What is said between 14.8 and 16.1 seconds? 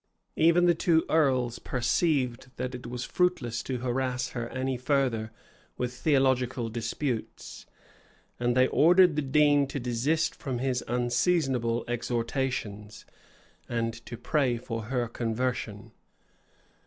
her conversion.